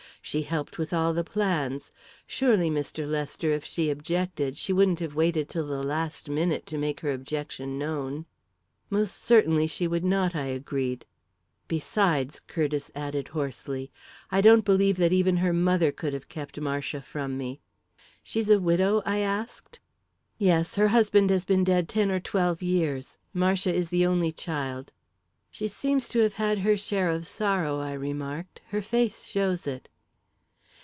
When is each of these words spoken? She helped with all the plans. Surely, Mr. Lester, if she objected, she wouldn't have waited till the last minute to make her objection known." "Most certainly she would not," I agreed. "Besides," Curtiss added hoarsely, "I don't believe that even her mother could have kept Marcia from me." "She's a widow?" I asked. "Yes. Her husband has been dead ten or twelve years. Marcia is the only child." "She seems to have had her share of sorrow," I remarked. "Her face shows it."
She 0.23 0.43
helped 0.43 0.77
with 0.77 0.93
all 0.93 1.13
the 1.13 1.23
plans. 1.23 1.91
Surely, 2.27 2.69
Mr. 2.69 3.07
Lester, 3.07 3.53
if 3.53 3.65
she 3.65 3.89
objected, 3.89 4.55
she 4.55 4.71
wouldn't 4.71 4.99
have 4.99 5.15
waited 5.15 5.49
till 5.49 5.65
the 5.65 5.81
last 5.81 6.29
minute 6.29 6.67
to 6.67 6.77
make 6.77 6.99
her 6.99 7.11
objection 7.11 7.79
known." 7.79 8.27
"Most 8.91 9.15
certainly 9.17 9.65
she 9.65 9.87
would 9.87 10.05
not," 10.05 10.35
I 10.35 10.45
agreed. 10.45 11.07
"Besides," 11.67 12.39
Curtiss 12.45 12.91
added 12.93 13.29
hoarsely, 13.29 13.91
"I 14.29 14.41
don't 14.41 14.63
believe 14.63 14.95
that 14.97 15.11
even 15.11 15.37
her 15.37 15.51
mother 15.53 15.91
could 15.91 16.13
have 16.13 16.29
kept 16.29 16.61
Marcia 16.61 17.01
from 17.01 17.35
me." 17.35 17.59
"She's 18.21 18.51
a 18.51 18.59
widow?" 18.59 19.01
I 19.07 19.19
asked. 19.19 19.79
"Yes. 20.37 20.75
Her 20.75 20.89
husband 20.89 21.31
has 21.31 21.45
been 21.45 21.63
dead 21.63 21.89
ten 21.89 22.11
or 22.11 22.19
twelve 22.19 22.61
years. 22.61 23.17
Marcia 23.33 23.73
is 23.73 23.89
the 23.89 24.05
only 24.05 24.31
child." 24.31 24.91
"She 25.49 25.67
seems 25.67 26.07
to 26.09 26.19
have 26.19 26.33
had 26.33 26.59
her 26.59 26.77
share 26.77 27.09
of 27.09 27.25
sorrow," 27.25 27.79
I 27.79 27.93
remarked. 27.93 28.61
"Her 28.67 28.83
face 28.83 29.23
shows 29.23 29.65
it." 29.65 29.89